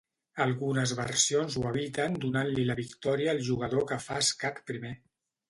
[0.43, 4.97] Algunes versions ho eviten donant-li la victòria al jugador que fa escac primer.